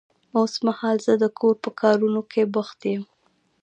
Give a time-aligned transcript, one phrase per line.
[0.37, 3.03] اوس مهال زه د کور په کارونه کې بوخت يم.